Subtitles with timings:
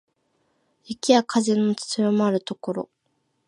[0.83, 2.89] 雪や風の強まる所